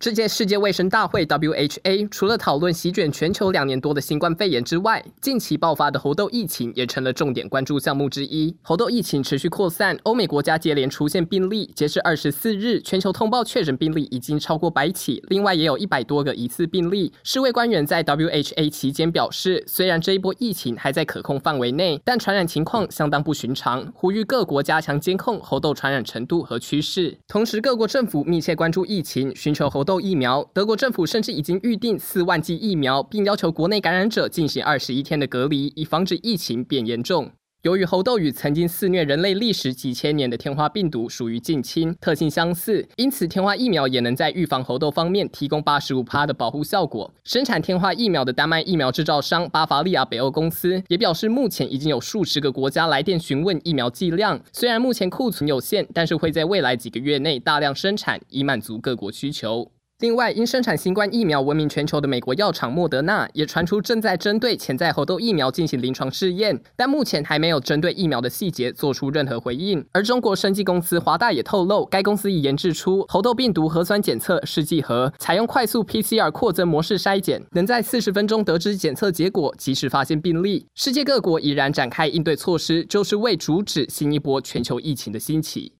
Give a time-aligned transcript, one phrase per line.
[0.00, 8.56] 这届世界卫生大会 （WHA） 除了讨论席卷全球两年多的新冠肺炎之外，近期爆发的猴痘疫情也成了重点关注项目之一。
[8.62, 11.70] 猴痘疫情持续扩散，欧美国家接连出现病例。
[11.74, 17.12] 截至二十四日，全球通报确诊病例已经超过百起，另外也有一百多个疑似病例。
[17.22, 27.18] 世卫官员在 WHA 期间表示，虽然这一波疫情还在可控范围内，但传染情况相当不寻常，呼吁各国加强监控猴痘传染程度和趋势。
[27.28, 30.00] 同时，各国政府密切关注疫情，寻求猴痘。
[30.00, 37.30] 疫苗，德国政府甚至已经预定四万剂疫苗，并要求国内感染者进行二十一天的隔离，以防止疫情变严重。
[37.62, 47.12] 由于猴痘与曾经肆虐人类历史几千年的天花病毒属于近亲，特性相似，因此天花疫苗也能在预防猴痘方面提供八十五趴的保护效果。
[47.24, 59.70] 生产天花疫苗的丹麦疫苗制造商巴伐利亚北欧公司也表示，目前已经有数十个国家来电询问疫苗剂量，虽然目前库存有限，但是会在未来几个月内大量生产，以满足各国需求。
[60.00, 69.84] 另外，因生产新冠疫苗闻名全球的美国药厂莫德纳也传出正在针对潜在猴痘疫苗进行临床试验，但目前还没有针对疫苗的细节做出任何回应。
[69.92, 80.64] 而中国生技公司华大也透露，该公司已研制出猴痘病毒核酸检测试剂盒，采用快速 PCR 扩增模式筛检，能在四十分钟得知检测结果，及时发现病例。
[80.74, 85.68] 世界各国已然展开应对措施，就是为阻止新一波全球疫情的兴起。